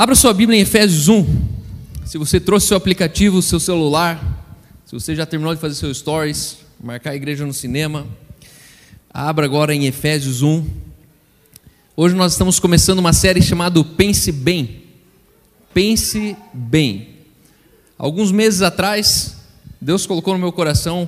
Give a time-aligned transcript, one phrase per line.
[0.00, 1.26] Abra sua Bíblia em Efésios 1.
[2.06, 6.56] Se você trouxe seu aplicativo, seu celular, se você já terminou de fazer seus stories,
[6.82, 8.06] marcar a igreja no cinema,
[9.12, 10.66] abra agora em Efésios 1.
[11.94, 14.84] Hoje nós estamos começando uma série chamada Pense Bem.
[15.74, 17.16] Pense Bem.
[17.98, 19.36] Alguns meses atrás,
[19.78, 21.06] Deus colocou no meu coração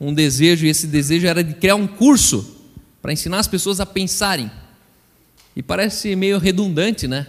[0.00, 2.56] um desejo, e esse desejo era de criar um curso
[3.00, 4.50] para ensinar as pessoas a pensarem.
[5.54, 7.28] E parece meio redundante, né?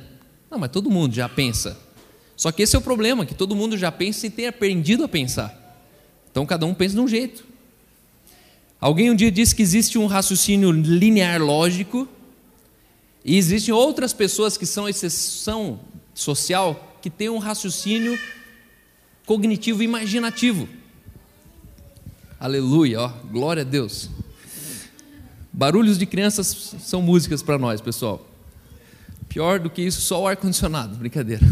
[0.53, 1.75] Não, mas todo mundo já pensa.
[2.37, 5.07] Só que esse é o problema, que todo mundo já pensa e tem aprendido a
[5.07, 5.81] pensar.
[6.29, 7.43] Então cada um pensa de um jeito.
[8.79, 12.07] Alguém um dia disse que existe um raciocínio linear lógico
[13.25, 15.79] e existem outras pessoas que são exceção
[16.13, 18.15] social que têm um raciocínio
[19.25, 20.69] cognitivo imaginativo.
[22.39, 24.07] Aleluia, ó, glória a Deus.
[25.51, 28.32] Barulhos de crianças são músicas para nós, pessoal.
[29.33, 31.43] Pior do que isso, só o ar-condicionado, brincadeira.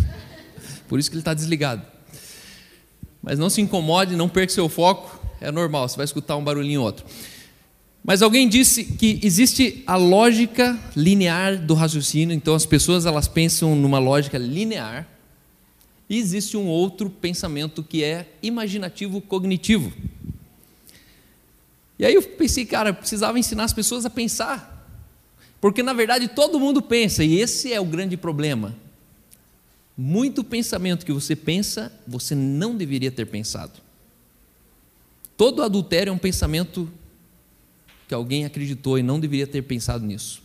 [0.88, 1.82] Por isso que ele está desligado.
[3.24, 6.82] Mas não se incomode, não perca seu foco, é normal, você vai escutar um barulhinho
[6.82, 7.04] ou outro.
[8.04, 13.76] Mas alguém disse que existe a lógica linear do raciocínio, então as pessoas elas pensam
[13.76, 15.08] numa lógica linear,
[16.08, 19.92] e existe um outro pensamento que é imaginativo cognitivo.
[21.98, 24.71] E aí eu pensei, cara, eu precisava ensinar as pessoas a pensar.
[25.62, 28.76] Porque na verdade todo mundo pensa, e esse é o grande problema.
[29.96, 33.74] Muito pensamento que você pensa, você não deveria ter pensado.
[35.38, 36.92] Todo adultério é um pensamento
[38.08, 40.42] que alguém acreditou e não deveria ter pensado nisso.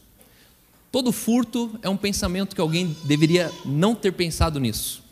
[0.92, 5.02] Todo furto é um pensamento que alguém deveria não ter pensado nisso.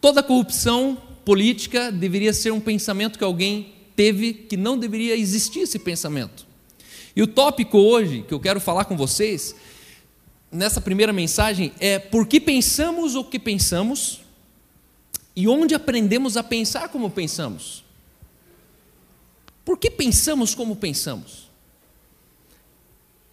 [0.00, 5.78] Toda corrupção política deveria ser um pensamento que alguém teve que não deveria existir esse
[5.78, 6.49] pensamento.
[7.14, 9.54] E o tópico hoje que eu quero falar com vocês,
[10.50, 14.20] nessa primeira mensagem, é por que pensamos o que pensamos
[15.34, 17.84] e onde aprendemos a pensar como pensamos.
[19.64, 21.50] Por que pensamos como pensamos?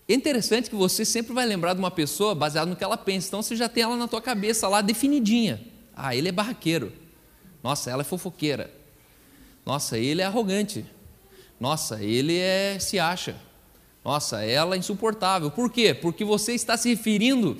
[0.07, 3.27] É interessante que você sempre vai lembrar de uma pessoa baseado no que ela pensa,
[3.27, 5.61] então você já tem ela na tua cabeça lá definidinha.
[5.95, 6.93] Ah, ele é barraqueiro.
[7.61, 8.73] Nossa, ela é fofoqueira.
[9.65, 10.85] Nossa, ele é arrogante.
[11.59, 13.35] Nossa, ele é se acha.
[14.03, 15.51] Nossa, ela é insuportável.
[15.51, 15.93] Por quê?
[15.93, 17.57] Porque você está se referindo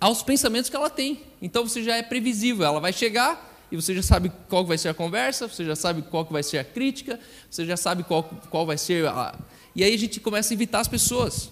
[0.00, 1.22] aos pensamentos que ela tem.
[1.40, 2.66] Então você já é previsível.
[2.66, 6.02] Ela vai chegar e você já sabe qual vai ser a conversa, você já sabe
[6.02, 7.18] qual vai ser a crítica,
[7.50, 9.34] você já sabe qual, qual vai ser a.
[9.74, 11.50] E aí a gente começa a evitar as pessoas.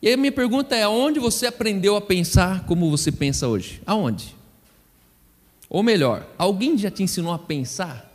[0.00, 3.82] E aí a minha pergunta é: aonde você aprendeu a pensar como você pensa hoje?
[3.84, 4.36] Aonde?
[5.68, 8.10] Ou melhor, alguém já te ensinou a pensar?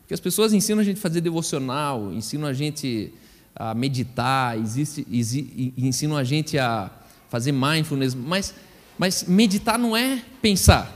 [0.00, 3.12] Porque as pessoas ensinam a gente a fazer devocional, ensinam a gente
[3.58, 6.90] a meditar, existe, exi, ensinam a gente a
[7.28, 8.54] fazer mindfulness, mas,
[8.96, 10.94] mas meditar não é pensar.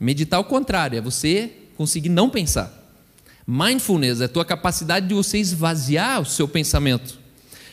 [0.00, 2.74] Meditar é o contrário, é você conseguir não pensar.
[3.46, 7.18] Mindfulness é a tua capacidade de você esvaziar o seu pensamento.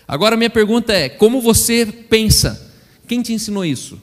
[0.06, 2.74] Agora minha pergunta é: como você pensa?
[3.08, 4.02] Quem te ensinou isso?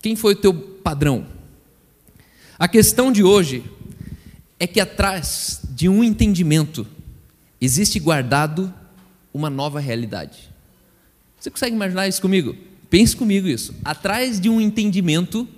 [0.00, 1.26] Quem foi o teu padrão?
[2.58, 3.64] A questão de hoje
[4.58, 6.86] é que atrás de um entendimento
[7.64, 8.72] existe guardado
[9.32, 10.50] uma nova realidade.
[11.38, 12.56] Você consegue imaginar isso comigo?
[12.88, 13.74] Pense comigo isso.
[13.84, 15.48] Atrás de um entendimento,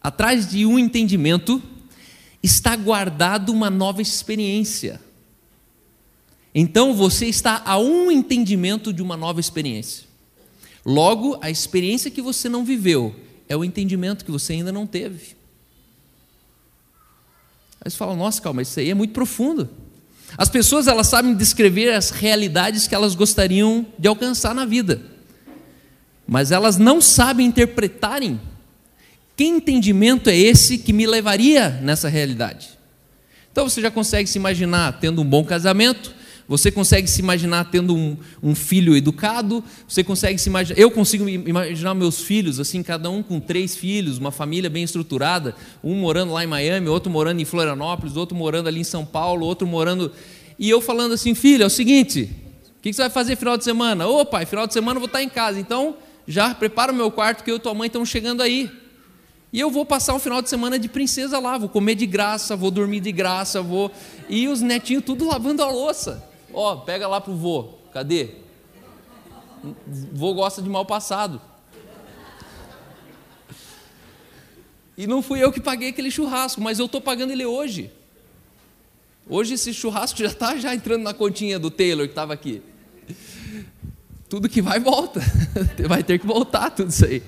[0.00, 1.62] atrás de um entendimento
[2.42, 5.00] está guardado uma nova experiência.
[6.54, 10.06] Então você está a um entendimento de uma nova experiência.
[10.84, 13.14] Logo, a experiência que você não viveu
[13.48, 15.36] é o entendimento que você ainda não teve.
[17.80, 19.68] Aí você fala, nossa, calma, isso aí é muito profundo.
[20.38, 25.02] As pessoas elas sabem descrever as realidades que elas gostariam de alcançar na vida,
[26.28, 28.40] mas elas não sabem interpretarem
[29.36, 32.68] que entendimento é esse que me levaria nessa realidade.
[33.50, 36.14] Então você já consegue se imaginar tendo um bom casamento,
[36.48, 40.80] você consegue se imaginar tendo um, um, filho educado, você consegue se imaginar.
[40.80, 45.54] Eu consigo imaginar meus filhos, assim, cada um com três filhos, uma família bem estruturada,
[45.84, 49.44] um morando lá em Miami, outro morando em Florianópolis, outro morando ali em São Paulo,
[49.44, 50.10] outro morando.
[50.58, 52.30] E eu falando assim, filho, é o seguinte,
[52.78, 54.06] o que você vai fazer final de semana?
[54.08, 55.96] Ô pai, final de semana eu vou estar em casa, então
[56.26, 58.70] já prepara o meu quarto que eu e tua mãe estão chegando aí.
[59.52, 62.54] E eu vou passar um final de semana de princesa lá, vou comer de graça,
[62.54, 63.90] vou dormir de graça, vou.
[64.28, 66.28] E os netinhos tudo lavando a louça.
[66.52, 67.78] Ó, oh, pega lá pro vô.
[67.92, 68.30] Cadê?
[70.12, 71.40] Vô gosta de mal passado.
[74.98, 77.90] E não fui eu que paguei aquele churrasco, mas eu estou pagando ele hoje.
[79.30, 82.62] Hoje esse churrasco já está já entrando na continha do Taylor que estava aqui.
[84.28, 85.20] tudo que vai volta.
[85.86, 87.22] vai ter que voltar tudo isso aí.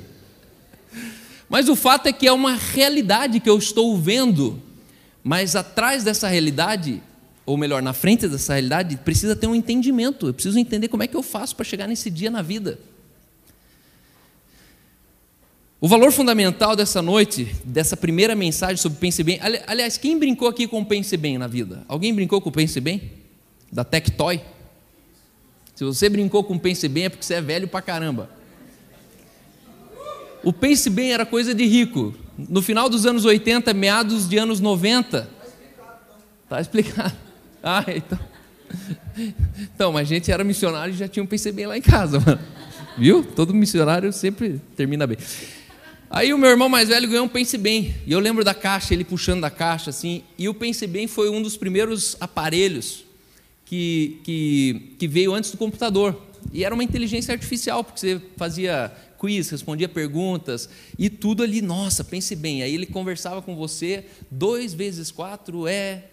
[1.48, 4.62] Mas o fato é que é uma realidade que eu estou vendo,
[5.22, 7.02] mas atrás dessa realidade,
[7.44, 10.28] ou melhor, na frente dessa realidade, precisa ter um entendimento.
[10.28, 12.78] Eu preciso entender como é que eu faço para chegar nesse dia na vida.
[15.80, 19.40] O valor fundamental dessa noite, dessa primeira mensagem sobre pense bem.
[19.66, 21.82] Aliás, quem brincou aqui com pense bem na vida?
[21.88, 23.10] Alguém brincou com pense bem?
[23.72, 24.42] Da Tectoy?
[25.74, 28.28] Se você brincou com pense bem é porque você é velho pra caramba.
[30.44, 32.14] O pense bem era coisa de rico.
[32.36, 35.30] No final dos anos 80, meados de anos 90.
[36.48, 37.16] Tá explicado.
[37.62, 38.18] Ah, então.
[39.74, 42.18] Então, mas a gente era missionário e já tinha um pense bem lá em casa,
[42.18, 42.40] mano.
[42.96, 43.22] Viu?
[43.22, 45.18] Todo missionário sempre termina bem.
[46.12, 47.94] Aí o meu irmão mais velho ganhou um Pense Bem.
[48.04, 50.24] E eu lembro da caixa, ele puxando da caixa assim.
[50.36, 53.04] E o Pense Bem foi um dos primeiros aparelhos
[53.64, 56.20] que, que, que veio antes do computador.
[56.52, 60.68] E era uma inteligência artificial, porque você fazia quiz, respondia perguntas,
[60.98, 62.64] e tudo ali, nossa, pense bem.
[62.64, 66.06] Aí ele conversava com você, dois vezes quatro é.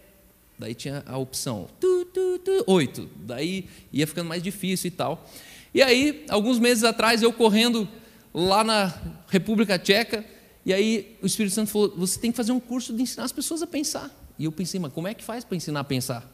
[0.56, 3.08] Daí tinha a opção, tu, tu, tu, oito.
[3.16, 5.28] Daí ia ficando mais difícil e tal.
[5.74, 7.88] E aí, alguns meses atrás, eu correndo
[8.32, 8.94] lá na
[9.28, 10.24] República Tcheca,
[10.64, 13.32] e aí o Espírito Santo falou: você tem que fazer um curso de ensinar as
[13.32, 14.10] pessoas a pensar.
[14.38, 16.30] E eu pensei, mas como é que faz para ensinar a pensar?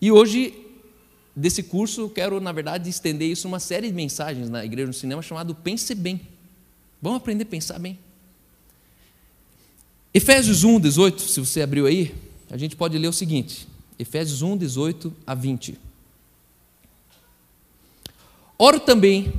[0.00, 0.54] E hoje
[1.34, 5.22] desse curso, quero, na verdade, estender isso uma série de mensagens na Igreja do Cinema
[5.22, 6.20] chamado Pense Bem.
[7.00, 7.98] Vamos aprender a pensar bem.
[10.14, 12.14] Efésios 1, 18, se você abriu aí,
[12.50, 13.66] a gente pode ler o seguinte:
[13.98, 15.78] Efésios 1, 18 a 20.
[18.58, 19.32] Oro também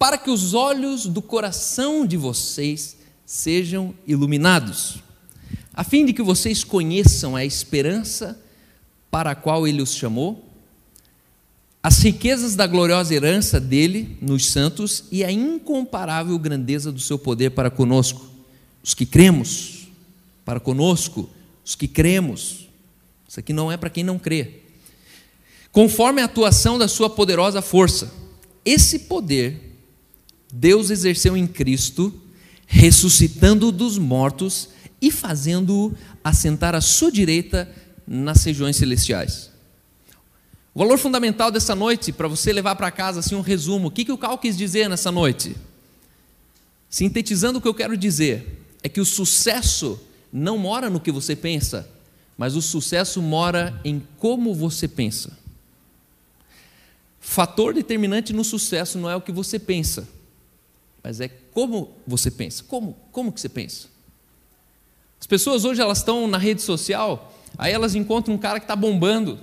[0.00, 4.96] para que os olhos do coração de vocês sejam iluminados,
[5.72, 8.42] a fim de que vocês conheçam a esperança
[9.12, 10.50] para a qual ele os chamou
[11.82, 17.50] as riquezas da gloriosa herança dele nos santos e a incomparável grandeza do seu poder
[17.50, 18.28] para conosco,
[18.82, 19.88] os que cremos,
[20.44, 21.30] para conosco,
[21.64, 22.68] os que cremos.
[23.26, 24.60] Isso aqui não é para quem não crê.
[25.72, 28.12] Conforme a atuação da sua poderosa força,
[28.62, 29.69] esse poder
[30.52, 32.12] Deus exerceu em Cristo,
[32.66, 34.70] ressuscitando dos mortos
[35.00, 37.70] e fazendo-o assentar à sua direita
[38.06, 39.50] nas regiões celestiais
[40.74, 44.04] o valor fundamental dessa noite, para você levar para casa assim um resumo, o que,
[44.04, 45.56] que o Cal quis dizer nessa noite?
[46.88, 50.00] Sintetizando o que eu quero dizer, é que o sucesso
[50.32, 51.88] não mora no que você pensa,
[52.38, 55.36] mas o sucesso mora em como você pensa.
[57.20, 60.08] Fator determinante no sucesso não é o que você pensa,
[61.02, 62.64] mas é como você pensa.
[62.64, 63.88] Como, como que você pensa?
[65.20, 68.76] As pessoas hoje elas estão na rede social, aí elas encontram um cara que está
[68.76, 69.38] bombando,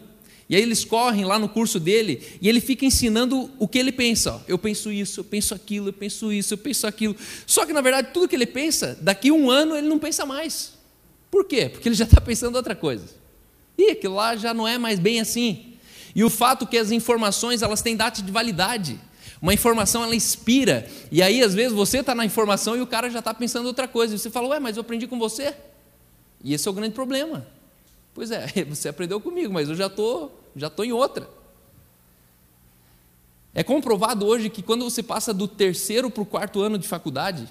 [0.50, 3.92] e aí eles correm lá no curso dele e ele fica ensinando o que ele
[3.92, 4.36] pensa.
[4.36, 7.16] Ó, eu penso isso, eu penso aquilo, eu penso isso, eu penso aquilo.
[7.46, 10.74] Só que na verdade tudo que ele pensa, daqui um ano ele não pensa mais.
[11.30, 11.68] Por quê?
[11.68, 13.06] Porque ele já está pensando outra coisa.
[13.78, 15.74] E aquilo lá já não é mais bem assim.
[16.16, 18.98] E o fato que as informações elas têm data de validade.
[19.42, 20.90] Uma informação ela inspira.
[21.12, 23.88] E aí às vezes você está na informação e o cara já está pensando outra
[23.88, 24.16] coisa.
[24.16, 25.56] E você fala, ué, mas eu aprendi com você.
[26.44, 27.46] E esse é o grande problema.
[28.14, 31.30] Pois é, você aprendeu comigo, mas eu já tô, já tô em outra.
[33.54, 37.48] É comprovado hoje que quando você passa do terceiro para o quarto ano de faculdade,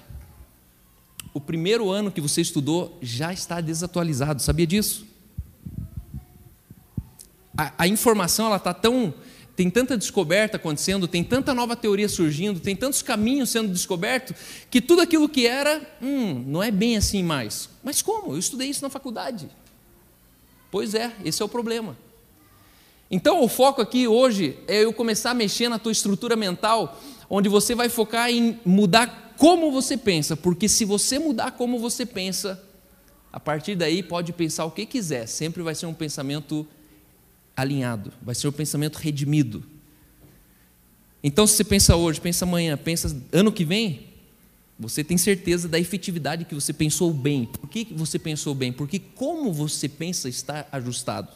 [1.33, 4.41] o primeiro ano que você estudou já está desatualizado.
[4.41, 5.05] Sabia disso?
[7.57, 9.13] A, a informação ela está tão
[9.57, 14.37] tem tanta descoberta acontecendo, tem tanta nova teoria surgindo, tem tantos caminhos sendo descobertos,
[14.69, 17.67] que tudo aquilo que era, hum, não é bem assim mais.
[17.83, 18.33] Mas como?
[18.33, 19.49] Eu estudei isso na faculdade.
[20.69, 21.97] Pois é, esse é o problema.
[23.09, 27.49] Então, o foco aqui hoje é eu começar a mexer na tua estrutura mental, onde
[27.49, 32.63] você vai focar em mudar como você pensa, porque se você mudar como você pensa,
[33.33, 36.67] a partir daí pode pensar o que quiser, sempre vai ser um pensamento
[37.57, 39.63] alinhado, vai ser um pensamento redimido.
[41.23, 44.05] Então, se você pensa hoje, pensa amanhã, pensa ano que vem,
[44.79, 47.45] você tem certeza da efetividade que você pensou bem.
[47.45, 48.71] Por que você pensou bem?
[48.71, 51.29] Porque como você pensa está ajustado.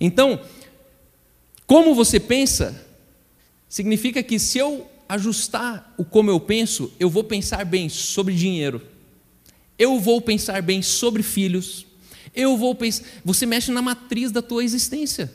[0.00, 0.40] Então,
[1.66, 2.84] como você pensa,
[3.68, 8.82] significa que se eu ajustar o como eu penso, eu vou pensar bem sobre dinheiro,
[9.78, 11.86] eu vou pensar bem sobre filhos,
[12.36, 13.04] eu vou pensar.
[13.24, 15.32] Você mexe na matriz da tua existência.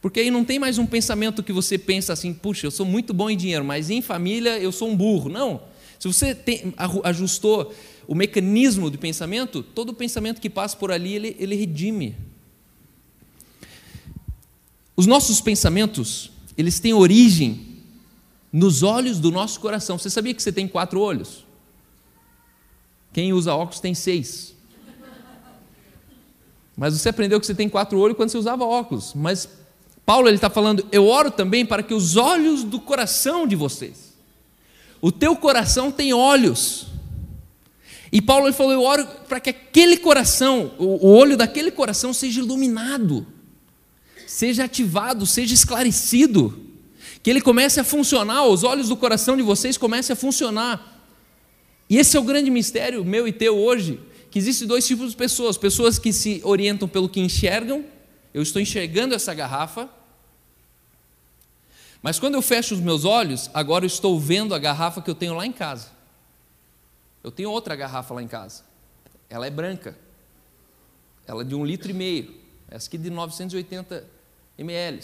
[0.00, 3.12] Porque aí não tem mais um pensamento que você pensa assim, puxa, eu sou muito
[3.12, 5.28] bom em dinheiro, mas em família eu sou um burro.
[5.28, 5.62] Não.
[5.98, 7.74] Se você tem, ajustou
[8.06, 12.14] o mecanismo de pensamento, todo pensamento que passa por ali, ele, ele redime.
[14.94, 17.66] Os nossos pensamentos, eles têm origem
[18.52, 19.98] nos olhos do nosso coração.
[19.98, 21.44] Você sabia que você tem quatro olhos?
[23.12, 24.55] Quem usa óculos tem seis.
[26.76, 29.12] Mas você aprendeu que você tem quatro olhos quando você usava óculos.
[29.14, 29.48] Mas
[30.04, 34.14] Paulo ele está falando, eu oro também para que os olhos do coração de vocês.
[35.00, 36.86] O teu coração tem olhos.
[38.12, 42.40] E Paulo ele falou, eu oro para que aquele coração, o olho daquele coração seja
[42.40, 43.26] iluminado,
[44.26, 46.66] seja ativado, seja esclarecido,
[47.22, 51.02] que ele comece a funcionar, os olhos do coração de vocês comecem a funcionar.
[51.90, 55.16] E esse é o grande mistério meu e teu hoje, que existem dois tipos de
[55.16, 57.84] pessoas: pessoas que se orientam pelo que enxergam,
[58.32, 59.88] eu estou enxergando essa garrafa,
[62.02, 65.14] mas quando eu fecho os meus olhos, agora eu estou vendo a garrafa que eu
[65.14, 65.90] tenho lá em casa.
[67.24, 68.62] Eu tenho outra garrafa lá em casa.
[69.28, 69.98] Ela é branca.
[71.26, 72.32] Ela é de um litro e meio.
[72.70, 74.06] Essa aqui de 980
[74.56, 75.00] ml.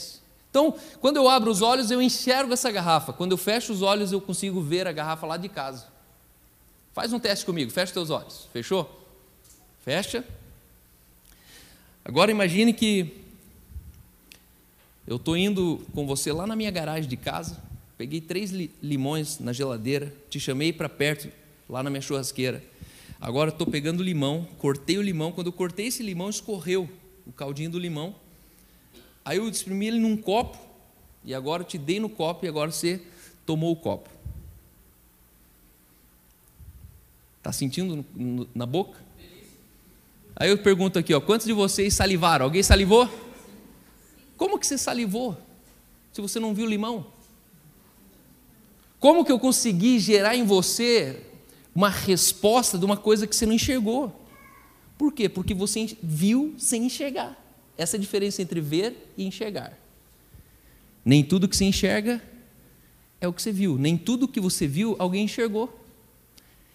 [0.49, 3.13] Então, quando eu abro os olhos, eu enxergo essa garrafa.
[3.13, 5.89] Quando eu fecho os olhos, eu consigo ver a garrafa lá de casa.
[6.93, 8.49] Faz um teste comigo, fecha teus olhos.
[8.53, 9.02] Fechou?
[9.83, 10.25] Fecha.
[12.05, 13.21] Agora imagine que
[15.05, 17.61] eu estou indo com você lá na minha garagem de casa,
[17.99, 21.29] peguei três limões na geladeira, te chamei para perto,
[21.69, 22.63] lá na minha churrasqueira.
[23.21, 25.33] Agora estou pegando limão, cortei o limão.
[25.33, 26.89] Quando eu cortei esse limão, escorreu
[27.27, 28.15] o caldinho do limão.
[29.25, 30.59] Aí eu exprimi ele num copo,
[31.25, 33.01] e agora eu te dei no copo, e agora você
[33.45, 34.09] tomou o copo.
[37.39, 38.05] Está sentindo
[38.55, 38.99] na boca?
[40.35, 42.47] Aí eu pergunto aqui, ó, quantos de vocês salivaram?
[42.47, 43.09] Alguém salivou?
[44.37, 45.37] Como que você salivou?
[46.13, 47.07] Se você não viu limão?
[48.99, 51.21] Como que eu consegui gerar em você
[51.75, 54.13] uma resposta de uma coisa que você não enxergou?
[54.97, 55.29] Por quê?
[55.29, 57.37] Porque você viu sem enxergar.
[57.77, 59.77] Essa é a diferença entre ver e enxergar.
[61.05, 62.23] Nem tudo que você enxerga
[63.21, 65.82] é o que você viu, nem tudo que você viu alguém enxergou.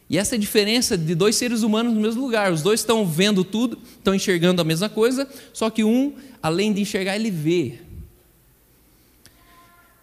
[0.10, 2.52] E essa diferença de dois seres humanos no mesmo lugar.
[2.52, 6.82] Os dois estão vendo tudo, estão enxergando a mesma coisa, só que um, além de
[6.82, 7.80] enxergar, ele vê.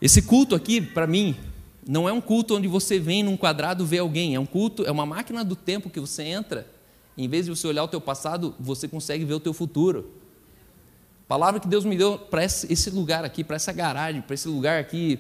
[0.01, 1.35] Esse culto aqui, para mim,
[1.87, 4.35] não é um culto onde você vem num quadrado ver alguém.
[4.35, 6.67] É um culto, é uma máquina do tempo que você entra.
[7.17, 10.11] Em vez de você olhar o teu passado, você consegue ver o teu futuro.
[11.25, 14.47] A palavra que Deus me deu para esse lugar aqui, para essa garagem, para esse
[14.47, 15.19] lugar aqui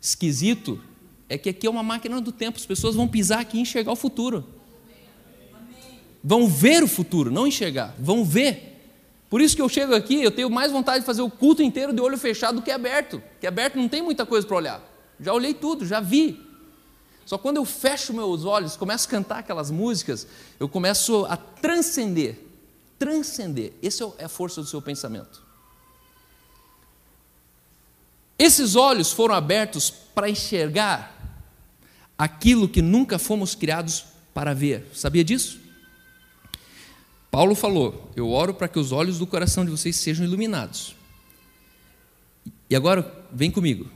[0.00, 0.80] esquisito,
[1.28, 3.92] é que aqui é uma máquina do tempo, as pessoas vão pisar aqui e enxergar
[3.92, 4.44] o futuro.
[6.22, 8.74] Vão ver o futuro, não enxergar, vão ver.
[9.28, 11.92] Por isso que eu chego aqui, eu tenho mais vontade de fazer o culto inteiro
[11.92, 13.22] de olho fechado do que aberto.
[13.40, 14.82] Que aberto não tem muita coisa para olhar.
[15.18, 16.40] Já olhei tudo, já vi.
[17.24, 20.28] Só quando eu fecho meus olhos, começo a cantar aquelas músicas,
[20.60, 22.38] eu começo a transcender.
[22.98, 23.72] Transcender.
[23.82, 25.44] Essa é, é a força do seu pensamento.
[28.38, 31.15] Esses olhos foram abertos para enxergar
[32.16, 34.88] aquilo que nunca fomos criados para ver.
[34.94, 35.60] Sabia disso?
[37.30, 40.96] Paulo falou: Eu oro para que os olhos do coração de vocês sejam iluminados.
[42.68, 43.90] E agora, vem comigo.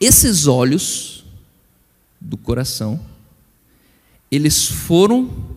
[0.00, 1.24] Esses olhos
[2.20, 3.04] do coração,
[4.30, 5.56] eles foram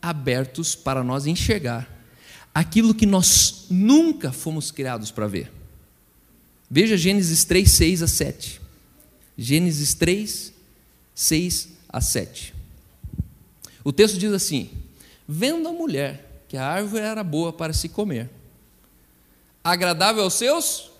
[0.00, 1.88] abertos para nós enxergar
[2.54, 5.52] aquilo que nós nunca fomos criados para ver.
[6.70, 8.60] Veja Gênesis 3, 6 a 7.
[9.36, 10.53] Gênesis 3,
[11.14, 12.54] 6 a 7.
[13.84, 14.70] O texto diz assim:
[15.26, 18.30] Vendo a mulher que a árvore era boa para se comer,
[19.62, 20.90] agradável aos seus,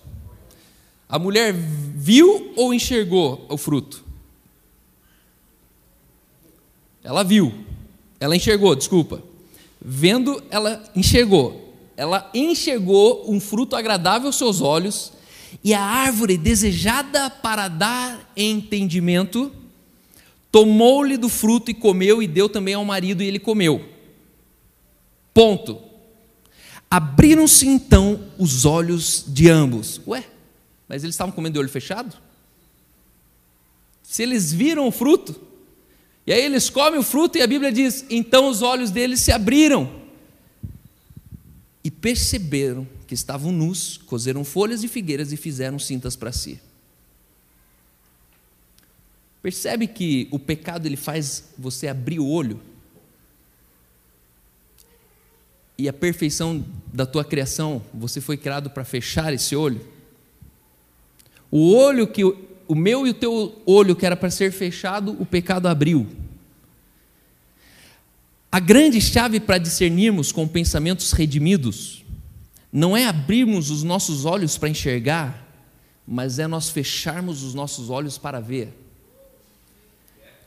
[1.07, 4.03] a mulher viu ou enxergou o fruto?
[7.03, 7.53] Ela viu,
[8.19, 9.21] ela enxergou, desculpa.
[9.79, 11.73] Vendo, ela enxergou.
[11.95, 15.13] Ela enxergou um fruto agradável aos seus olhos,
[15.63, 19.51] e a árvore desejada para dar entendimento
[20.55, 23.89] tomou-lhe do fruto e comeu, e deu também ao marido, e ele comeu.
[25.33, 25.81] Ponto.
[26.89, 29.99] Abriram-se então os olhos de ambos.
[30.07, 30.25] Ué,
[30.87, 32.15] mas eles estavam comendo de olho fechado?
[34.01, 35.35] Se eles viram o fruto,
[36.25, 39.33] e aí eles comem o fruto, e a Bíblia diz: então os olhos deles se
[39.33, 39.91] abriram
[41.83, 46.61] e perceberam que estavam nus, cozeram folhas de figueiras e fizeram cintas para si.
[49.45, 52.59] Percebe que o pecado ele faz você abrir o olho?
[55.77, 59.87] E a perfeição da tua criação, você foi criado para fechar esse olho?
[61.51, 65.27] O olho que o meu e o teu olho que era para ser fechado, o
[65.27, 66.07] pecado abriu.
[68.51, 72.03] A grande chave para discernirmos com pensamentos redimidos
[72.73, 75.45] não é abrirmos os nossos olhos para enxergar
[76.07, 78.84] mas é nós fecharmos os nossos olhos para ver.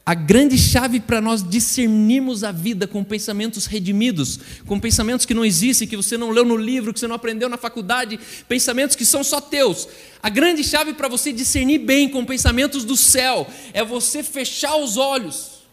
[0.09, 5.45] A grande chave para nós discernirmos a vida com pensamentos redimidos, com pensamentos que não
[5.45, 9.05] existem, que você não leu no livro, que você não aprendeu na faculdade, pensamentos que
[9.05, 9.87] são só teus.
[10.23, 14.97] A grande chave para você discernir bem com pensamentos do céu é você fechar os
[14.97, 15.65] olhos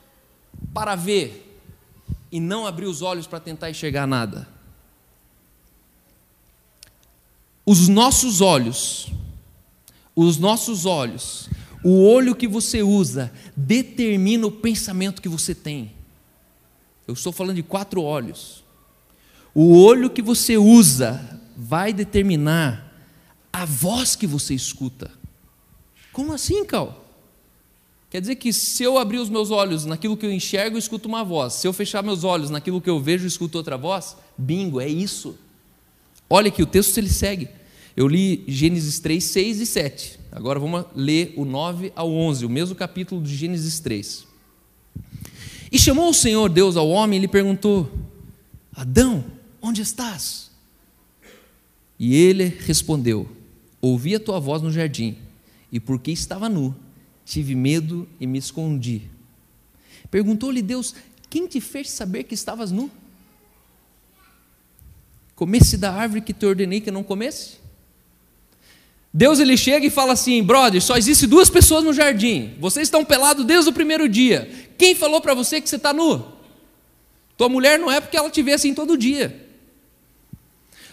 [0.74, 1.58] para ver
[2.30, 4.50] e não abrir os olhos para tentar enxergar nada.
[7.66, 9.08] Os nossos olhos,
[10.14, 11.48] os nossos olhos,
[11.86, 15.92] o olho que você usa determina o pensamento que você tem.
[17.08, 18.64] Eu estou falando de quatro olhos.
[19.54, 22.92] O olho que você usa vai determinar
[23.54, 25.12] a voz que você escuta.
[26.12, 27.06] Como assim, Cal?
[28.10, 31.08] Quer dizer que se eu abrir os meus olhos naquilo que eu enxergo, eu escuto
[31.08, 31.54] uma voz.
[31.54, 34.18] Se eu fechar meus olhos naquilo que eu vejo, eu escuto outra voz?
[34.36, 35.38] Bingo, é isso.
[36.28, 37.48] Olha que o texto ele segue.
[37.96, 40.20] Eu li Gênesis 3, 6 e 7.
[40.30, 44.28] Agora vamos ler o 9 ao 11, o mesmo capítulo de Gênesis 3.
[45.72, 47.90] E chamou o Senhor Deus ao homem e lhe perguntou:
[48.76, 49.24] Adão,
[49.62, 50.52] onde estás?
[51.98, 53.30] E ele respondeu:
[53.80, 55.18] Ouvi a tua voz no jardim,
[55.72, 56.76] e porque estava nu,
[57.26, 59.04] tive medo e me escondi.
[60.12, 60.94] Perguntou-lhe Deus:
[61.30, 62.92] Quem te fez saber que estavas nu?
[65.34, 67.65] Comesse da árvore que te ordenei que não comesse?
[69.18, 72.54] Deus ele chega e fala assim: brother, só existe duas pessoas no jardim.
[72.60, 74.68] Vocês estão pelados desde o primeiro dia.
[74.78, 76.34] Quem falou para você que você está nu?
[77.38, 79.48] Tua mulher não é porque ela te vê assim todo dia.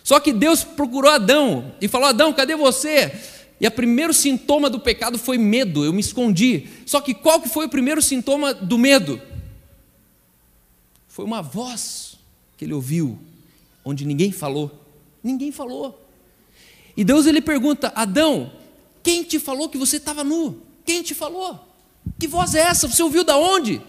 [0.05, 3.12] Só que Deus procurou Adão e falou: Adão, cadê você?
[3.61, 6.69] E o primeiro sintoma do pecado foi medo, eu me escondi.
[6.87, 9.21] Só que qual que foi o primeiro sintoma do medo?
[11.09, 12.14] Foi uma voz
[12.57, 13.19] que ele ouviu,
[13.85, 14.71] onde ninguém falou.
[15.25, 16.01] Ninguém falou.
[16.97, 18.53] E Deus ele pergunta: Adão,
[19.03, 20.61] quem te falou que você estava nu?
[20.85, 21.69] Quem te falou?
[22.19, 22.89] Que voz é essa?
[22.89, 23.81] Você ouviu da onde?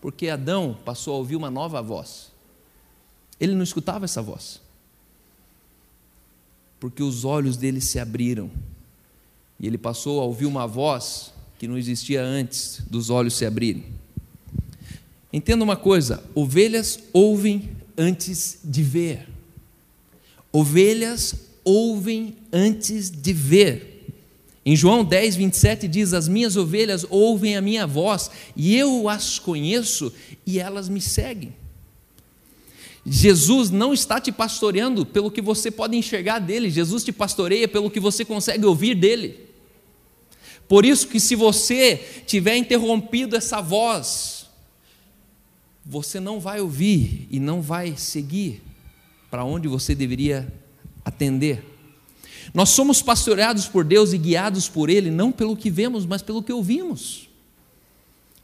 [0.00, 2.30] Porque Adão passou a ouvir uma nova voz.
[3.38, 4.60] Ele não escutava essa voz.
[6.78, 8.50] Porque os olhos dele se abriram.
[9.58, 13.84] E ele passou a ouvir uma voz que não existia antes dos olhos se abrirem.
[15.32, 19.28] Entenda uma coisa: ovelhas ouvem antes de ver.
[20.52, 21.34] Ovelhas
[21.70, 23.90] ouvem antes de ver.
[24.64, 29.38] Em João 10, 27 diz: As minhas ovelhas ouvem a minha voz, e eu as
[29.38, 30.12] conheço,
[30.46, 31.54] e elas me seguem.
[33.06, 37.90] Jesus não está te pastoreando pelo que você pode enxergar dele, Jesus te pastoreia pelo
[37.90, 39.48] que você consegue ouvir dele.
[40.68, 44.46] Por isso que se você tiver interrompido essa voz,
[45.84, 48.62] você não vai ouvir e não vai seguir
[49.30, 50.52] para onde você deveria
[51.04, 51.64] atender.
[52.52, 56.42] Nós somos pastoreados por Deus e guiados por Ele, não pelo que vemos, mas pelo
[56.42, 57.28] que ouvimos.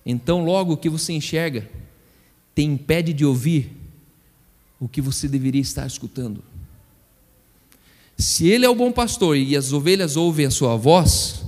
[0.04, 1.68] Então, logo o que você enxerga
[2.54, 3.70] te impede de ouvir
[4.78, 6.42] o que você deveria estar escutando.
[8.16, 11.42] Se Ele é o bom pastor e as ovelhas ouvem a sua voz,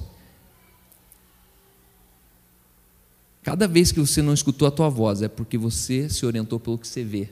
[3.42, 6.76] cada vez que você não escutou a tua voz é porque você se orientou pelo
[6.76, 7.30] que você vê.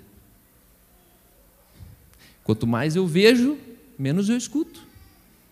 [2.44, 3.58] Quanto mais eu vejo,
[3.98, 4.80] menos eu escuto.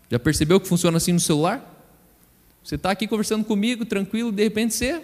[0.09, 1.71] Já percebeu que funciona assim no celular?
[2.63, 5.01] Você está aqui conversando comigo, tranquilo, de repente você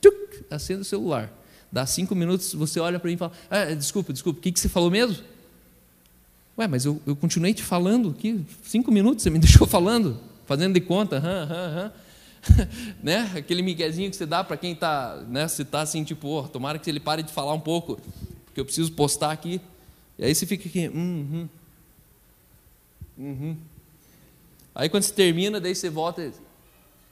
[0.00, 1.32] tchuc, acende o celular.
[1.70, 4.60] Dá cinco minutos, você olha para mim e fala: ah, Desculpa, desculpa, o que, que
[4.60, 5.22] você falou mesmo?
[6.56, 10.74] Ué, mas eu, eu continuei te falando aqui, cinco minutos você me deixou falando, fazendo
[10.74, 11.92] de conta, hã, hã, hã.
[13.02, 13.32] né?
[13.34, 15.48] Aquele miguezinho que você dá para quem está, né?
[15.48, 17.98] Você está assim, tipo, oh, tomara que ele pare de falar um pouco,
[18.44, 19.60] porque eu preciso postar aqui.
[20.18, 21.48] E aí você fica aqui, uhum,
[23.16, 23.56] uhum.
[24.74, 26.32] Aí quando você termina, daí você volta, o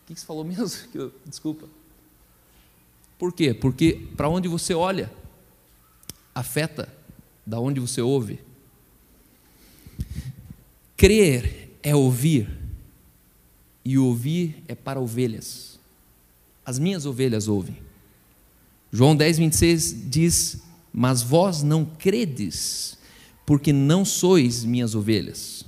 [0.06, 0.66] que você falou mesmo?
[1.24, 1.68] Desculpa.
[3.18, 3.54] Por quê?
[3.54, 5.12] Porque para onde você olha,
[6.34, 6.92] afeta
[7.46, 8.40] da onde você ouve.
[10.96, 12.48] Crer é ouvir,
[13.84, 15.78] e ouvir é para ovelhas.
[16.64, 17.76] As minhas ovelhas ouvem.
[18.92, 20.62] João 10, 26 diz:
[20.92, 22.98] mas vós não credes,
[23.46, 25.64] porque não sois minhas ovelhas.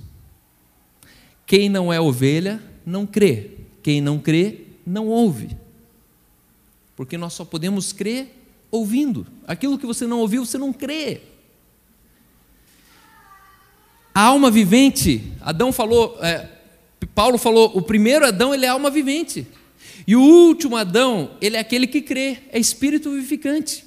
[1.45, 3.51] Quem não é ovelha, não crê.
[3.83, 5.55] Quem não crê, não ouve.
[6.95, 8.33] Porque nós só podemos crer
[8.71, 9.27] ouvindo.
[9.47, 11.21] Aquilo que você não ouviu, você não crê.
[14.13, 16.47] A alma vivente, Adão falou, é,
[17.13, 19.45] Paulo falou, o primeiro Adão ele é alma vivente.
[20.07, 23.85] E o último Adão, ele é aquele que crê, é espírito vivificante.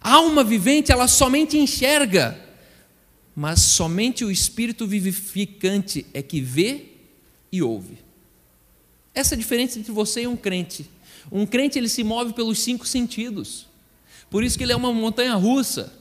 [0.00, 2.38] A alma vivente, ela somente enxerga,
[3.34, 6.86] mas somente o espírito vivificante é que vê
[7.50, 7.98] e ouve.
[9.14, 10.88] Essa é a diferença entre você e um crente.
[11.30, 13.66] Um crente ele se move pelos cinco sentidos.
[14.30, 15.92] Por isso que ele é uma montanha russa.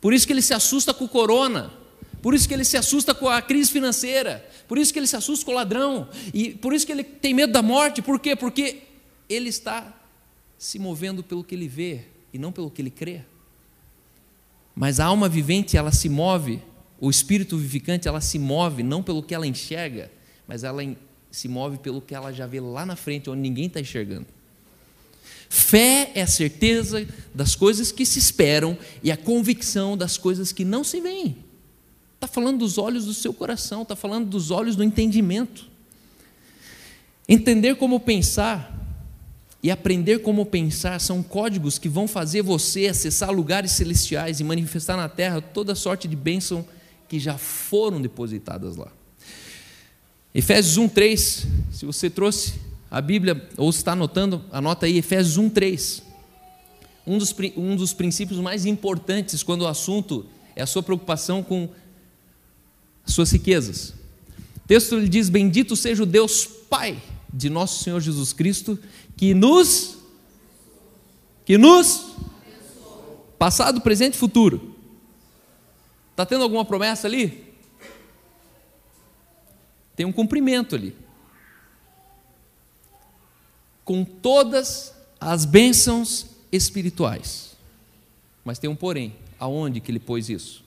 [0.00, 1.72] Por isso que ele se assusta com o corona.
[2.20, 4.48] Por isso que ele se assusta com a crise financeira.
[4.68, 6.08] Por isso que ele se assusta com o ladrão.
[6.32, 8.00] E por isso que ele tem medo da morte.
[8.00, 8.36] Por quê?
[8.36, 8.82] Porque
[9.28, 9.92] ele está
[10.56, 12.02] se movendo pelo que ele vê
[12.32, 13.22] e não pelo que ele crê.
[14.74, 16.60] Mas a alma vivente, ela se move,
[17.00, 20.10] o espírito vivificante, ela se move não pelo que ela enxerga,
[20.46, 20.82] mas ela
[21.30, 24.26] se move pelo que ela já vê lá na frente, onde ninguém está enxergando.
[25.48, 30.64] Fé é a certeza das coisas que se esperam e a convicção das coisas que
[30.64, 31.36] não se veem.
[32.14, 35.68] Está falando dos olhos do seu coração, está falando dos olhos do entendimento.
[37.28, 38.81] Entender como pensar
[39.62, 44.96] e aprender como pensar são códigos que vão fazer você acessar lugares celestiais e manifestar
[44.96, 46.66] na terra toda sorte de bênção
[47.08, 48.88] que já foram depositadas lá.
[50.34, 52.54] Efésios 1:3, se você trouxe
[52.90, 56.02] a Bíblia ou está anotando, anota aí Efésios 1:3.
[57.06, 61.68] Um dos, um dos princípios mais importantes quando o assunto é a sua preocupação com
[63.06, 63.90] as suas riquezas.
[64.56, 67.00] O texto diz: Bendito seja o Deus Pai
[67.32, 68.78] de nosso Senhor Jesus Cristo,
[69.16, 69.98] que nos
[71.44, 72.12] que nos
[73.38, 74.76] passado, presente e futuro.
[76.12, 77.52] Está tendo alguma promessa ali?
[79.96, 80.94] Tem um cumprimento ali.
[83.84, 87.56] Com todas as bênçãos espirituais.
[88.44, 89.16] Mas tem um porém.
[89.38, 90.64] Aonde que ele pôs isso?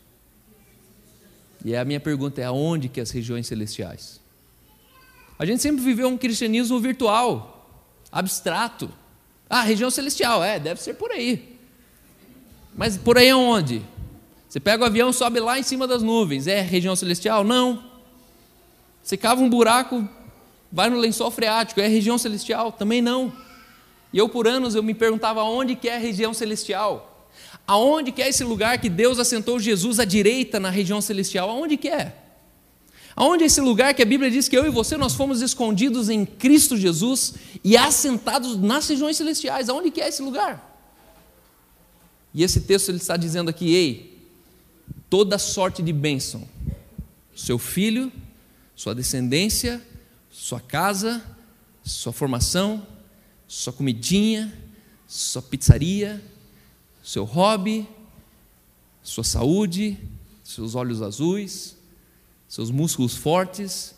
[1.63, 4.19] E a minha pergunta é: aonde que as regiões celestiais?
[5.37, 7.69] A gente sempre viveu um cristianismo virtual,
[8.11, 8.89] abstrato.
[9.49, 11.57] Ah, região celestial, é, deve ser por aí.
[12.75, 13.81] Mas por aí onde?
[14.47, 17.43] Você pega o avião, sobe lá em cima das nuvens, é região celestial?
[17.43, 17.83] Não.
[19.03, 20.07] Você cava um buraco,
[20.71, 22.71] vai no lençol freático, é região celestial?
[22.71, 23.33] Também não.
[24.13, 27.29] E eu por anos eu me perguntava onde que é a região celestial?
[27.67, 31.49] Aonde que é esse lugar que Deus assentou Jesus à direita na região celestial?
[31.49, 32.24] Aonde que é?
[33.15, 36.09] Aonde é esse lugar que a Bíblia diz que eu e você nós fomos escondidos
[36.09, 39.69] em Cristo Jesus e assentados nas regiões celestiais?
[39.69, 40.73] Aonde que é esse lugar?
[42.33, 44.27] E esse texto ele está dizendo aqui, ei,
[45.09, 46.45] toda sorte de bênção,
[47.33, 48.11] seu filho,
[48.75, 49.81] sua descendência,
[50.29, 51.23] sua casa,
[51.81, 52.85] sua formação,
[53.47, 54.53] sua comidinha,
[55.07, 56.21] sua pizzaria,
[57.01, 57.87] seu hobby,
[59.01, 59.97] sua saúde,
[60.43, 61.77] seus olhos azuis,
[62.47, 63.95] seus músculos fortes,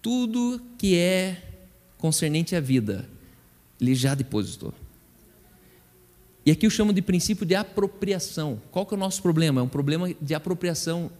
[0.00, 1.42] tudo que é
[1.98, 3.08] concernente à vida,
[3.80, 4.72] ele já depositou.
[6.44, 8.60] E aqui eu chamo de princípio de apropriação.
[8.70, 9.60] Qual que é o nosso problema?
[9.60, 11.10] É um problema de apropriação.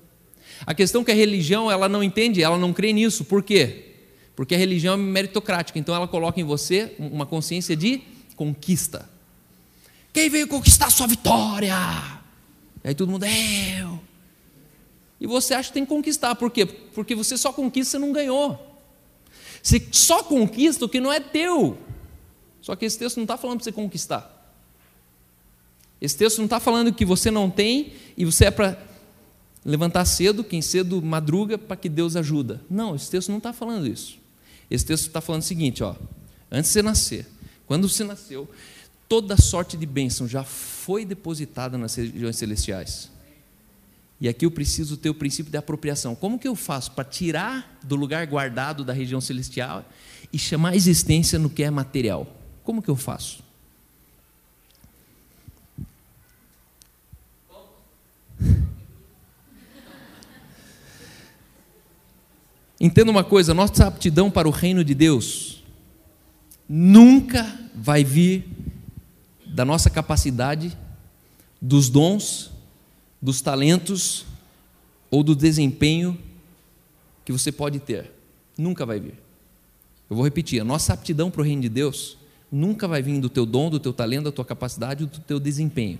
[0.66, 3.24] A questão é que a religião, ela não entende, ela não crê nisso.
[3.24, 3.94] Por quê?
[4.36, 8.02] Porque a religião é meritocrática, então ela coloca em você uma consciência de
[8.36, 9.08] conquista.
[10.12, 11.74] Quem veio conquistar sua vitória?
[12.84, 14.13] E aí todo mundo, é eu
[15.20, 16.34] e você acha que tem que conquistar.
[16.34, 16.66] Por quê?
[16.66, 18.74] Porque você só conquista, você não ganhou.
[19.62, 21.78] Você só conquista o que não é teu.
[22.60, 24.30] Só que esse texto não está falando para você conquistar.
[26.00, 28.78] Esse texto não está falando que você não tem e você é para
[29.64, 32.60] levantar cedo, quem cedo madruga para que Deus ajuda.
[32.68, 34.18] Não, esse texto não está falando isso.
[34.70, 35.94] Esse texto está falando o seguinte: ó,
[36.50, 37.26] antes de você nascer,
[37.66, 38.48] quando você nasceu,
[39.08, 43.10] toda sorte de bênção já foi depositada nas regiões celestiais.
[44.20, 46.14] E aqui eu preciso ter o princípio de apropriação.
[46.14, 49.84] Como que eu faço para tirar do lugar guardado da região celestial
[50.32, 52.26] e chamar a existência no que é material?
[52.62, 53.42] Como que eu faço?
[62.80, 65.62] Entenda uma coisa: nossa aptidão para o reino de Deus
[66.68, 68.48] nunca vai vir
[69.46, 70.76] da nossa capacidade,
[71.60, 72.53] dos dons
[73.24, 74.26] dos talentos
[75.10, 76.18] ou do desempenho
[77.24, 78.12] que você pode ter.
[78.56, 79.14] Nunca vai vir.
[80.10, 82.18] Eu vou repetir: a nossa aptidão para o reino de Deus
[82.52, 85.98] nunca vai vir do teu dom, do teu talento, da tua capacidade, do teu desempenho.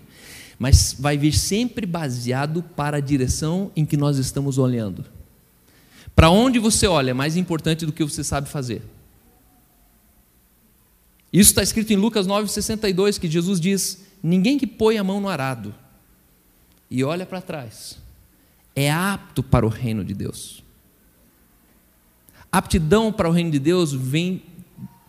[0.59, 5.03] Mas vai vir sempre baseado para a direção em que nós estamos olhando.
[6.15, 8.83] Para onde você olha é mais importante do que você sabe fazer.
[11.33, 15.29] Isso está escrito em Lucas 9,62, que Jesus diz: Ninguém que põe a mão no
[15.31, 15.75] arado
[16.97, 17.99] e olha para trás,
[18.73, 20.63] é apto para o reino de Deus.
[22.53, 24.45] Aptidão para o reino de Deus vem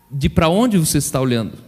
[0.09, 1.59] de para onde você está olhando.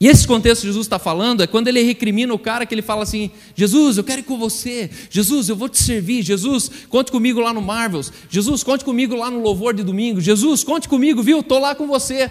[0.00, 2.80] E esse contexto que Jesus está falando é quando ele recrimina o cara que ele
[2.80, 4.90] fala assim: Jesus, eu quero ir com você.
[5.10, 6.22] Jesus, eu vou te servir.
[6.22, 8.10] Jesus, conte comigo lá no Marvels.
[8.30, 10.18] Jesus, conte comigo lá no louvor de domingo.
[10.18, 11.40] Jesus, conte comigo, viu?
[11.40, 12.30] Estou lá com você.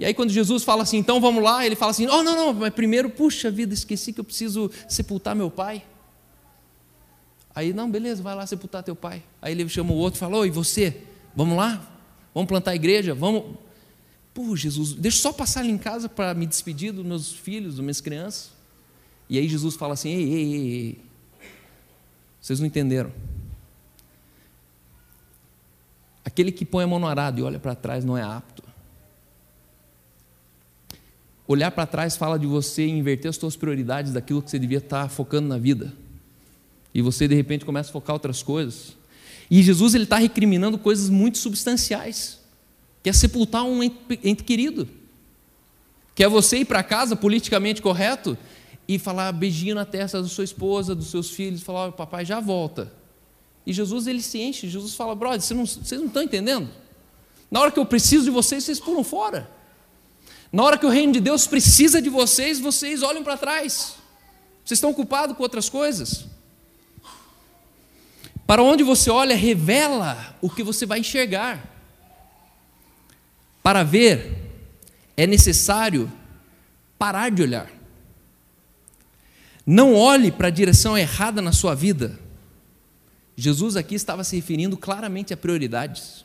[0.00, 2.54] E aí, quando Jesus fala assim, então vamos lá, ele fala assim: oh, não, não,
[2.54, 5.84] mas primeiro, puxa vida, esqueci que eu preciso sepultar meu pai.
[7.54, 9.22] Aí, não, beleza, vai lá sepultar teu pai.
[9.42, 11.02] Aí ele chama o outro e fala: Oi, você,
[11.36, 11.86] vamos lá?
[12.32, 13.12] Vamos plantar a igreja?
[13.12, 13.58] Vamos.
[14.32, 17.74] Pô, Jesus, deixa eu só passar ali em casa para me despedir dos meus filhos,
[17.74, 18.52] das minhas crianças.
[19.28, 21.00] E aí Jesus fala assim: ei, ei, ei, ei.
[22.40, 23.12] Vocês não entenderam.
[26.24, 28.69] Aquele que põe a mão no arado e olha para trás não é apto.
[31.50, 35.08] Olhar para trás fala de você inverter as suas prioridades daquilo que você devia estar
[35.08, 35.92] focando na vida.
[36.94, 38.96] E você de repente começa a focar outras coisas.
[39.50, 42.38] E Jesus ele está recriminando coisas muito substanciais
[43.02, 44.88] que é sepultar um ente querido,
[46.14, 48.38] que é você ir para casa politicamente correto
[48.86, 52.38] e falar beijinho na testa da sua esposa, dos seus filhos, falar, oh, papai já
[52.38, 52.92] volta.
[53.66, 56.70] E Jesus ele se enche, Jesus fala, brother, não, vocês não estão entendendo?
[57.50, 59.58] Na hora que eu preciso de vocês, vocês pulam fora.
[60.52, 63.96] Na hora que o reino de Deus precisa de vocês, vocês olham para trás.
[64.64, 66.26] Vocês estão ocupados com outras coisas.
[68.46, 71.68] Para onde você olha, revela o que você vai enxergar.
[73.62, 74.50] Para ver,
[75.16, 76.10] é necessário
[76.98, 77.70] parar de olhar.
[79.64, 82.18] Não olhe para a direção errada na sua vida.
[83.36, 86.24] Jesus aqui estava se referindo claramente a prioridades.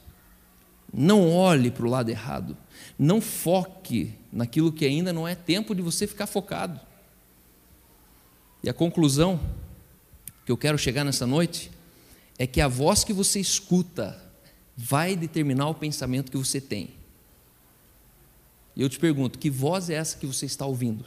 [0.91, 2.57] Não olhe para o lado errado.
[2.97, 6.79] Não foque naquilo que ainda não é tempo de você ficar focado.
[8.63, 9.39] E a conclusão
[10.45, 11.71] que eu quero chegar nessa noite
[12.37, 14.21] é que a voz que você escuta
[14.75, 16.89] vai determinar o pensamento que você tem.
[18.75, 21.05] E eu te pergunto: que voz é essa que você está ouvindo?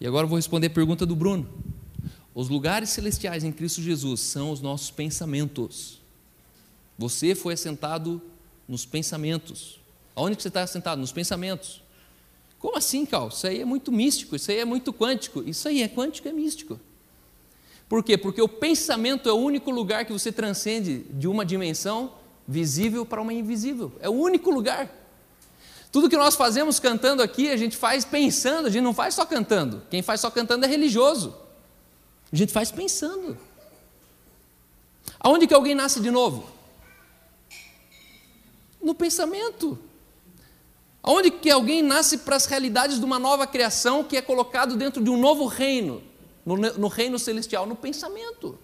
[0.00, 1.48] E agora eu vou responder a pergunta do Bruno.
[2.34, 6.00] Os lugares celestiais em Cristo Jesus são os nossos pensamentos.
[6.98, 8.22] Você foi assentado
[8.66, 9.81] nos pensamentos.
[10.14, 11.00] Aonde você está assentado?
[11.00, 11.82] Nos pensamentos.
[12.58, 13.28] Como assim, Cal?
[13.28, 15.42] Isso aí é muito místico, isso aí é muito quântico.
[15.44, 16.78] Isso aí é quântico, é místico.
[17.88, 18.16] Por quê?
[18.16, 22.12] Porque o pensamento é o único lugar que você transcende de uma dimensão
[22.46, 23.92] visível para uma invisível.
[24.00, 24.90] É o único lugar.
[25.90, 29.26] Tudo que nós fazemos cantando aqui, a gente faz pensando, a gente não faz só
[29.26, 29.82] cantando.
[29.90, 31.36] Quem faz só cantando é religioso.
[32.32, 33.36] A gente faz pensando.
[35.20, 36.48] Aonde que alguém nasce de novo?
[38.80, 39.78] No pensamento.
[41.02, 45.02] Aonde que alguém nasce para as realidades de uma nova criação que é colocado dentro
[45.02, 46.02] de um novo reino,
[46.46, 48.58] no, no reino celestial, no pensamento.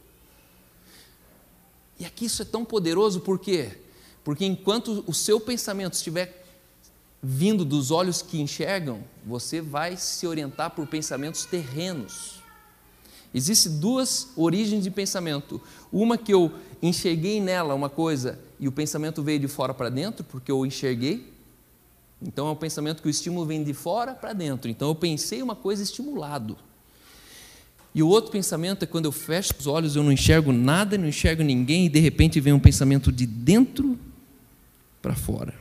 [1.98, 3.70] E aqui isso é tão poderoso, por quê?
[4.22, 6.44] Porque enquanto o seu pensamento estiver
[7.20, 12.40] vindo dos olhos que enxergam, você vai se orientar por pensamentos terrenos.
[13.34, 15.60] Existem duas origens de pensamento.
[15.92, 20.24] Uma que eu enxerguei nela uma coisa e o pensamento veio de fora para dentro,
[20.24, 21.37] porque eu enxerguei.
[22.20, 24.70] Então é um pensamento que o estímulo vem de fora para dentro.
[24.70, 26.56] Então eu pensei uma coisa estimulado.
[27.94, 31.08] E o outro pensamento é quando eu fecho os olhos, eu não enxergo nada, não
[31.08, 33.98] enxergo ninguém, e de repente vem um pensamento de dentro
[35.00, 35.54] para fora.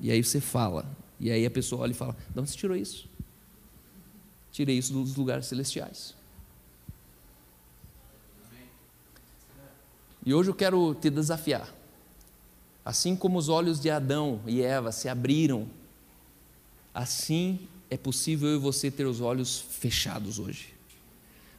[0.00, 0.86] E aí você fala,
[1.20, 3.08] e aí a pessoa olha e fala: de onde você tirou isso?
[4.50, 6.14] Tirei isso dos lugares celestiais.
[10.26, 11.68] E hoje eu quero te desafiar.
[12.84, 15.66] Assim como os olhos de Adão e Eva se abriram,
[16.94, 17.58] assim
[17.90, 20.68] é possível eu e você ter os olhos fechados hoje.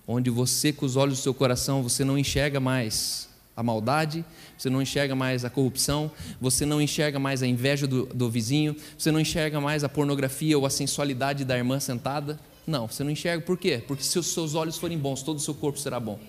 [0.07, 4.23] Onde você, com os olhos do seu coração, você não enxerga mais a maldade,
[4.57, 8.75] você não enxerga mais a corrupção, você não enxerga mais a inveja do, do, vizinho,
[8.97, 12.39] você não enxerga mais a pornografia ou a sensualidade da irmã sentada.
[12.67, 13.43] Não, você não enxerga.
[13.43, 13.81] Por quê?
[13.87, 16.19] Porque se os seus olhos forem bons, todo o seu corpo será bom.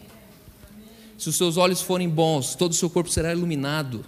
[1.18, 4.04] Se os seus olhos forem bons, todo o seu corpo será iluminado.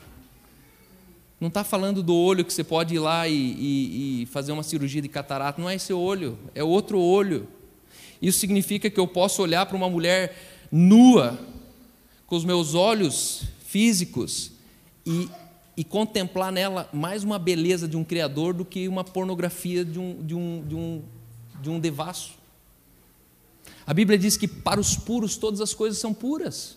[1.41, 4.63] Não está falando do olho que você pode ir lá e, e, e fazer uma
[4.65, 5.61] cirurgia de catarata.
[5.61, 7.47] Não é esse olho, é outro olho.
[8.21, 10.37] Isso significa que eu posso olhar para uma mulher
[10.71, 11.39] nua
[12.27, 14.53] com os meus olhos físicos
[15.07, 15.29] e,
[15.77, 20.23] e contemplar nela mais uma beleza de um Criador do que uma pornografia de um,
[20.23, 21.03] de um, de um,
[21.63, 22.33] de um devasso.
[23.87, 26.77] A Bíblia diz que para os puros todas as coisas são puras,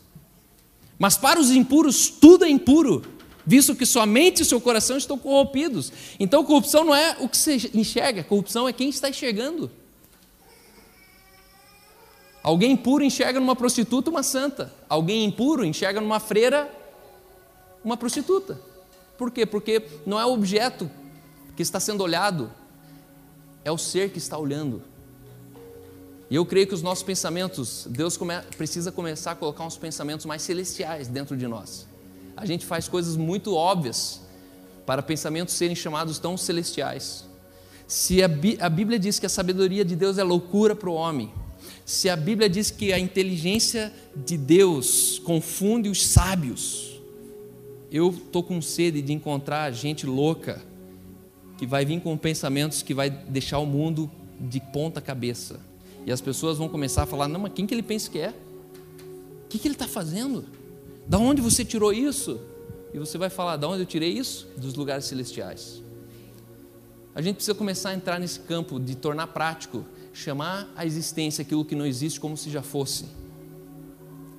[1.00, 3.02] mas para os impuros tudo é impuro,
[3.46, 5.92] visto que somente o seu coração estão corrompidos.
[6.20, 9.72] Então, corrupção não é o que você enxerga, corrupção é quem está enxergando.
[12.44, 14.74] Alguém impuro enxerga numa prostituta uma santa.
[14.90, 16.70] Alguém impuro enxerga numa freira
[17.84, 18.60] uma prostituta.
[19.18, 19.46] Por quê?
[19.46, 20.90] Porque não é o objeto
[21.56, 22.52] que está sendo olhado,
[23.64, 24.82] é o ser que está olhando.
[26.30, 30.26] E eu creio que os nossos pensamentos, Deus come, precisa começar a colocar uns pensamentos
[30.26, 31.88] mais celestiais dentro de nós.
[32.36, 34.22] A gente faz coisas muito óbvias
[34.86, 37.26] para pensamentos serem chamados tão celestiais.
[37.88, 41.32] Se a, a Bíblia diz que a sabedoria de Deus é loucura para o homem,
[41.86, 47.02] se a Bíblia diz que a inteligência de Deus confunde os sábios,
[47.92, 50.62] eu estou com sede de encontrar gente louca
[51.58, 55.60] que vai vir com pensamentos que vai deixar o mundo de ponta cabeça.
[56.06, 58.30] E as pessoas vão começar a falar: não, mas quem que ele pensa que é?
[58.30, 60.46] O que, que ele está fazendo?
[61.08, 62.40] Da onde você tirou isso?
[62.94, 64.48] E você vai falar: da onde eu tirei isso?
[64.58, 65.82] Dos lugares celestiais.
[67.14, 71.64] A gente precisa começar a entrar nesse campo de tornar prático chamar a existência aquilo
[71.64, 73.06] que não existe como se já fosse.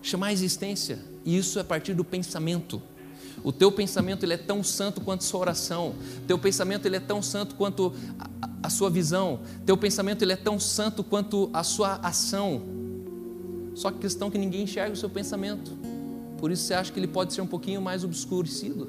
[0.03, 2.83] Chamar a existência, e isso é a partir do pensamento.
[3.43, 5.95] O teu pensamento ele é tão santo quanto sua oração.
[6.19, 9.41] O teu pensamento ele é tão santo quanto a, a sua visão.
[9.65, 12.63] Teu pensamento ele é tão santo quanto a sua ação.
[13.75, 15.73] Só que questão que ninguém enxerga o seu pensamento.
[16.43, 18.89] Por isso você acha que ele pode ser um pouquinho mais obscurecido.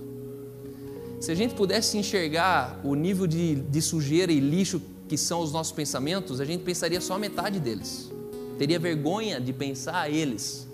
[1.19, 5.51] Se a gente pudesse enxergar o nível de, de sujeira e lixo que são os
[5.51, 8.11] nossos pensamentos, a gente pensaria só a metade deles.
[8.57, 10.67] Teria vergonha de pensar eles.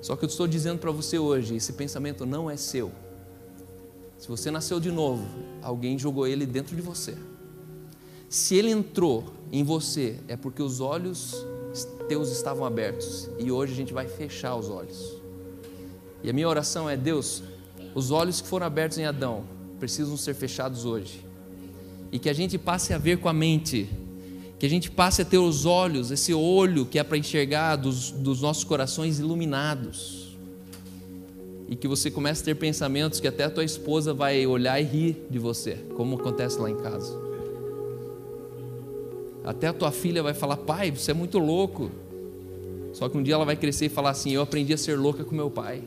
[0.00, 2.90] Só que eu estou dizendo para você hoje, esse pensamento não é seu.
[4.18, 5.24] Se você nasceu de novo,
[5.62, 7.16] alguém jogou ele dentro de você.
[8.28, 11.46] Se ele entrou em você, é porque os olhos
[12.08, 15.21] teus estavam abertos e hoje a gente vai fechar os olhos.
[16.22, 17.42] E a minha oração é: Deus,
[17.94, 19.44] os olhos que foram abertos em Adão
[19.78, 21.24] precisam ser fechados hoje
[22.12, 23.88] e que a gente passe a ver com a mente,
[24.58, 28.10] que a gente passe a ter os olhos, esse olho que é para enxergar dos,
[28.10, 30.36] dos nossos corações iluminados,
[31.68, 34.84] e que você comece a ter pensamentos que até a tua esposa vai olhar e
[34.84, 37.18] rir de você, como acontece lá em casa.
[39.42, 41.90] Até a tua filha vai falar: pai, você é muito louco.
[42.92, 45.24] Só que um dia ela vai crescer e falar assim: eu aprendi a ser louca
[45.24, 45.82] com meu pai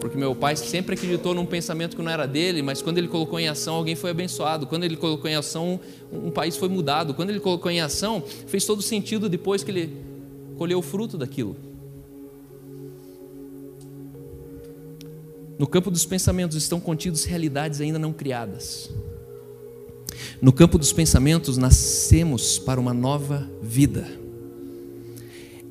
[0.00, 3.38] porque meu pai sempre acreditou num pensamento que não era dele, mas quando ele colocou
[3.38, 4.66] em ação, alguém foi abençoado.
[4.66, 5.80] Quando ele colocou em ação,
[6.12, 7.14] um país foi mudado.
[7.14, 9.96] Quando ele colocou em ação, fez todo sentido depois que ele
[10.56, 11.56] colheu o fruto daquilo.
[15.58, 18.90] No campo dos pensamentos estão contidos realidades ainda não criadas.
[20.40, 24.25] No campo dos pensamentos nascemos para uma nova vida.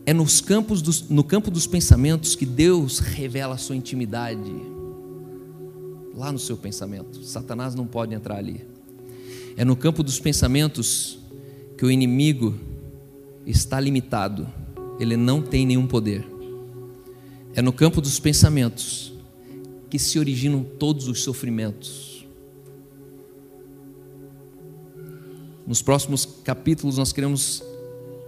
[0.06, 4.54] É nos campos dos, no campo dos pensamentos que Deus revela a sua intimidade.
[6.14, 7.24] Lá no seu pensamento.
[7.24, 8.66] Satanás não pode entrar ali.
[9.58, 11.18] É no campo dos pensamentos
[11.78, 12.54] que o inimigo
[13.48, 14.48] está limitado.
[15.00, 16.26] Ele não tem nenhum poder.
[17.56, 19.14] É no campo dos pensamentos
[19.90, 22.26] que se originam todos os sofrimentos.
[25.66, 27.64] Nos próximos capítulos nós queremos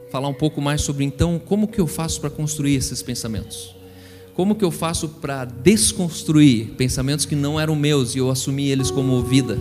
[0.09, 3.75] falar um pouco mais sobre então como que eu faço para construir esses pensamentos.
[4.33, 8.91] Como que eu faço para desconstruir pensamentos que não eram meus e eu assumi eles
[8.91, 9.57] como vida?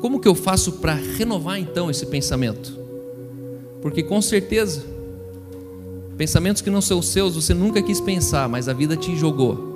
[0.00, 2.78] Como que eu faço para renovar então esse pensamento?
[3.82, 4.82] Porque com certeza,
[6.16, 9.68] pensamentos que não são seus você nunca quis pensar, mas a vida te jogou.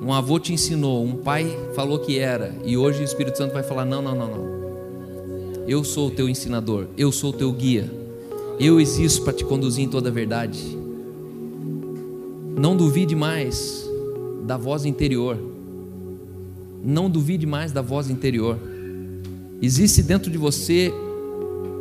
[0.00, 3.62] Um avô te ensinou, um pai falou que era, e hoje o Espírito Santo vai
[3.62, 4.56] falar: não, não, não, não.
[5.66, 8.05] Eu sou o teu ensinador, eu sou o teu guia.
[8.58, 10.76] Eu existo para te conduzir em toda a verdade.
[12.58, 13.86] Não duvide mais
[14.46, 15.36] da voz interior.
[16.82, 18.58] Não duvide mais da voz interior.
[19.60, 20.92] Existe dentro de você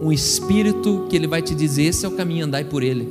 [0.02, 3.08] um espírito que ele vai te dizer: esse é o caminho, andai por ele.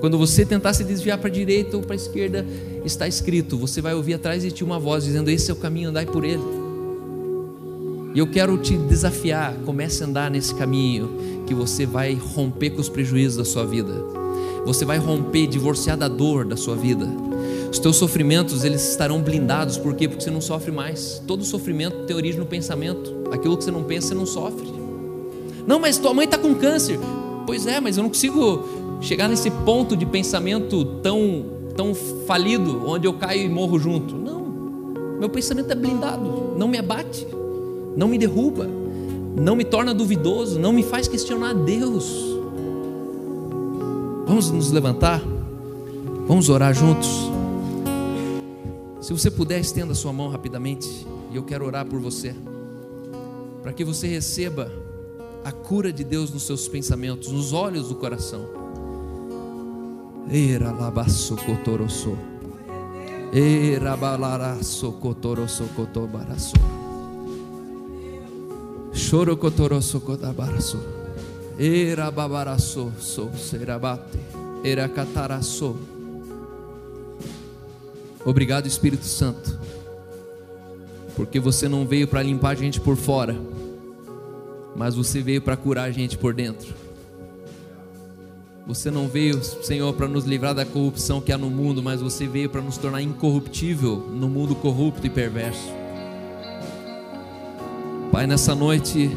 [0.00, 2.46] Quando você tentar se desviar para a direita ou para a esquerda,
[2.84, 5.90] está escrito, você vai ouvir atrás de ti uma voz dizendo: esse é o caminho,
[5.90, 6.61] andai por ele.
[8.14, 12.80] E eu quero te desafiar, comece a andar nesse caminho que você vai romper com
[12.80, 13.94] os prejuízos da sua vida.
[14.66, 17.08] Você vai romper, divorciar da dor da sua vida.
[17.70, 20.06] Os teus sofrimentos, eles estarão blindados, por quê?
[20.06, 21.22] Porque você não sofre mais.
[21.26, 23.28] Todo sofrimento tem origem no pensamento.
[23.32, 24.70] Aquilo que você não pensa, você não sofre.
[25.66, 26.98] Não, mas tua mãe está com câncer.
[27.46, 31.44] Pois é, mas eu não consigo chegar nesse ponto de pensamento tão,
[31.74, 31.94] tão
[32.26, 34.14] falido, onde eu caio e morro junto.
[34.14, 34.42] Não,
[35.18, 37.26] meu pensamento é blindado, não me abate,
[37.96, 38.82] não me derruba
[39.36, 42.12] não me torna duvidoso, não me faz questionar Deus.
[44.26, 45.20] Vamos nos levantar,
[46.26, 47.30] vamos orar juntos.
[49.00, 52.34] Se você puder, estenda sua mão rapidamente, e eu quero orar por você,
[53.62, 54.70] para que você receba
[55.44, 58.46] a cura de Deus nos seus pensamentos, nos olhos do coração.
[60.30, 62.16] Era labasso cotoroso.
[63.32, 64.92] Era balaraço
[68.92, 68.94] cotoroso cotobaraço.
[68.94, 70.78] Choro cotoroso codabaraço.
[71.58, 74.18] Era babaraço, sou serabate.
[74.64, 75.76] Era cataraço.
[78.24, 79.58] Obrigado, Espírito Santo,
[81.16, 83.36] porque você não veio para limpar a gente por fora,
[84.76, 86.72] mas você veio para curar a gente por dentro.
[88.64, 92.28] Você não veio, Senhor, para nos livrar da corrupção que há no mundo, mas você
[92.28, 95.81] veio para nos tornar incorruptível no mundo corrupto e perverso.
[98.12, 99.10] Pai, nessa noite,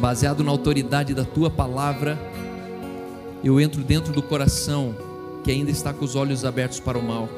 [0.00, 2.18] baseado na autoridade da tua palavra,
[3.44, 4.96] eu entro dentro do coração
[5.44, 7.28] que ainda está com os olhos abertos para o mal.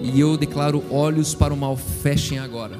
[0.00, 2.78] E eu declaro: olhos para o mal, fechem agora.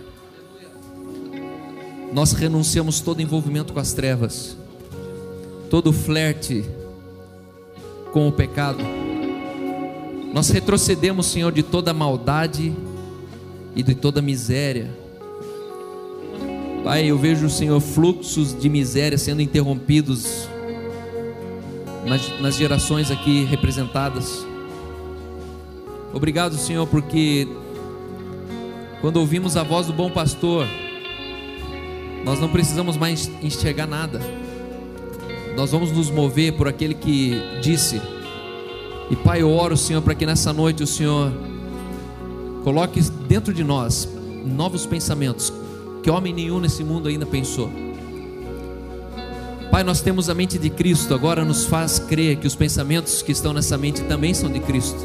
[2.12, 4.56] Nós renunciamos todo envolvimento com as trevas,
[5.68, 6.64] todo flerte
[8.12, 8.84] com o pecado.
[10.32, 12.72] Nós retrocedemos, Senhor, de toda maldade
[13.74, 15.09] e de toda miséria.
[16.82, 20.48] Pai, eu vejo, Senhor, fluxos de miséria sendo interrompidos
[22.06, 24.46] nas, nas gerações aqui representadas.
[26.14, 27.46] Obrigado, Senhor, porque
[29.02, 30.66] quando ouvimos a voz do bom pastor,
[32.24, 34.18] nós não precisamos mais enxergar nada,
[35.54, 38.00] nós vamos nos mover por aquele que disse.
[39.10, 41.30] E Pai, eu oro, Senhor, para que nessa noite o Senhor
[42.64, 44.08] coloque dentro de nós
[44.44, 45.59] novos pensamentos
[46.02, 47.70] que homem nenhum nesse mundo ainda pensou.
[49.70, 53.30] Pai, nós temos a mente de Cristo, agora nos faz crer que os pensamentos que
[53.30, 54.98] estão nessa mente também são de Cristo.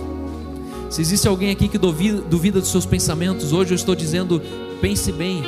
[0.89, 4.41] Se existe alguém aqui que duvida, duvida dos seus pensamentos, hoje eu estou dizendo:
[4.81, 5.43] pense bem.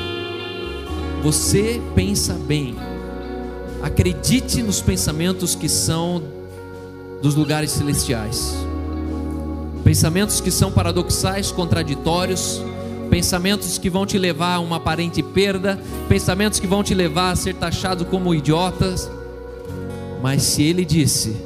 [1.24, 2.76] Você pensa bem.
[3.82, 6.22] Acredite nos pensamentos que são
[7.22, 8.56] dos lugares celestiais.
[9.84, 12.62] Pensamentos que são paradoxais, contraditórios,
[13.08, 17.36] pensamentos que vão te levar a uma aparente perda, pensamentos que vão te levar a
[17.36, 19.10] ser taxado como idiotas.
[20.22, 21.38] Mas se ele disse,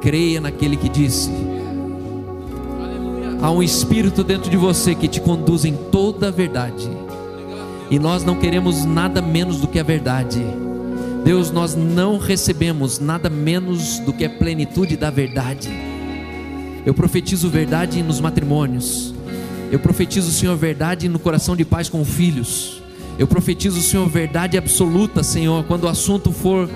[0.00, 1.30] creia naquele que disse
[3.42, 6.90] Há um espírito dentro de você que te conduz em toda a verdade.
[7.90, 10.44] E nós não queremos nada menos do que a verdade.
[11.24, 15.70] Deus, nós não recebemos nada menos do que a plenitude da verdade.
[16.84, 19.09] Eu profetizo verdade nos matrimônios.
[19.70, 22.82] Eu profetizo, Senhor, verdade no coração de pais com filhos.
[23.18, 26.68] Eu profetizo, Senhor, verdade absoluta, Senhor, quando o assunto for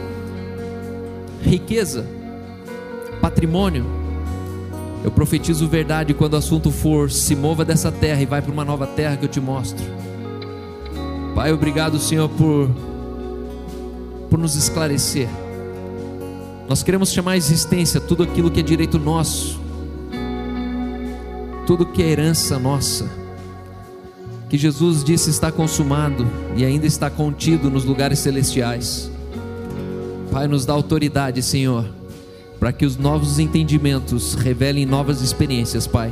[1.42, 2.06] riqueza,
[3.20, 4.04] patrimônio
[5.04, 8.64] eu profetizo verdade quando o assunto for se mova dessa terra e vai para uma
[8.64, 9.84] nova terra que eu te mostro.
[11.34, 12.70] Pai, obrigado, Senhor, por
[14.30, 15.28] por nos esclarecer.
[16.66, 19.60] Nós queremos chamar a existência tudo aquilo que é direito nosso,
[21.66, 23.10] tudo que é herança nossa,
[24.48, 29.10] que Jesus disse está consumado e ainda está contido nos lugares celestiais.
[30.30, 31.86] Pai, nos dá autoridade, Senhor
[32.64, 36.10] para que os novos entendimentos revelem novas experiências, Pai.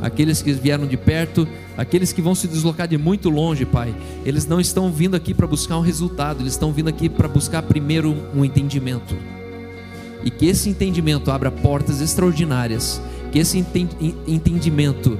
[0.00, 1.44] Aqueles que vieram de perto,
[1.76, 3.92] aqueles que vão se deslocar de muito longe, Pai,
[4.24, 7.62] eles não estão vindo aqui para buscar um resultado, eles estão vindo aqui para buscar
[7.62, 9.16] primeiro um entendimento.
[10.22, 13.02] E que esse entendimento abra portas extraordinárias,
[13.32, 13.64] que esse
[14.28, 15.18] entendimento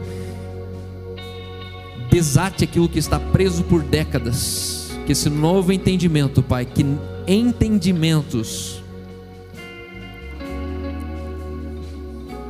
[2.10, 4.92] desate aquilo que está preso por décadas.
[5.06, 6.84] Que esse novo entendimento, Pai, que
[7.26, 8.82] entendimentos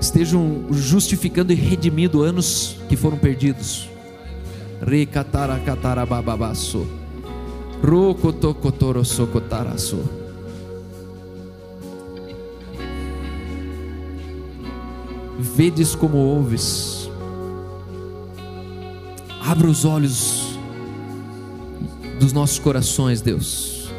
[0.01, 3.89] estejam justificando e redimindo anos que foram perdidos.
[4.85, 6.85] Recataracatarabababasô.
[7.83, 10.22] Rocotocotorossocotaraçô.
[15.39, 17.11] Vedes como ouves.
[19.41, 20.57] Abra os olhos
[22.21, 23.91] dos nossos corações, Deus,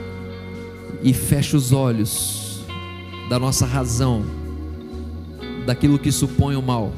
[1.03, 2.61] e fecha os olhos
[3.29, 4.23] da nossa razão
[5.65, 6.93] daquilo que supõe o mal.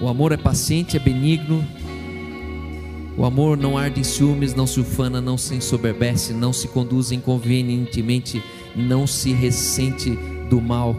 [0.00, 1.66] O amor é paciente, é benigno.
[3.16, 7.12] O amor não arde em ciúmes, não se ufana, não se ensoberbece, não se conduz
[7.12, 8.42] inconvenientemente,
[8.74, 10.18] não se ressente
[10.50, 10.94] do mal,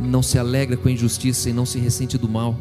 [0.00, 2.56] não se alegra com a injustiça e não se ressente do mal.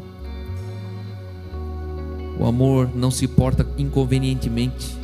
[2.40, 4.98] O amor não se porta inconvenientemente,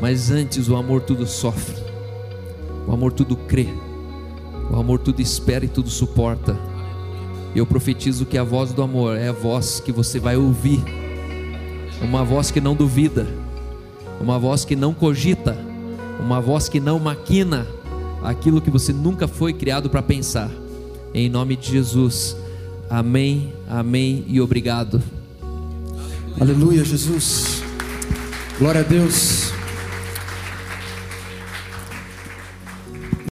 [0.00, 1.76] mas antes o amor tudo sofre,
[2.86, 3.68] o amor tudo crê
[4.70, 6.56] o amor tudo espera e tudo suporta.
[7.54, 10.82] Eu profetizo que a voz do amor é a voz que você vai ouvir,
[12.02, 13.26] uma voz que não duvida,
[14.20, 15.56] uma voz que não cogita,
[16.20, 17.66] uma voz que não maquina
[18.22, 20.50] aquilo que você nunca foi criado para pensar
[21.14, 22.36] em nome de Jesus.
[22.90, 25.02] Amém, amém e obrigado.
[26.40, 27.62] Aleluia, Jesus.
[28.58, 29.47] Glória a Deus.